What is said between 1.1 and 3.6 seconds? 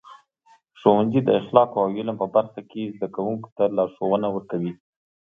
د اخلاقو او علم په برخه کې زده کوونکو